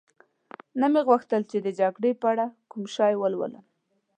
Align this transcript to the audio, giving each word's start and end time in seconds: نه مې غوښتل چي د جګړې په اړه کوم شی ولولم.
نه 0.79 0.87
مې 0.91 1.01
غوښتل 1.07 1.41
چي 1.49 1.57
د 1.61 1.67
جګړې 1.79 2.11
په 2.21 2.25
اړه 2.31 2.45
کوم 2.71 2.83
شی 2.95 3.13
ولولم. 3.17 3.63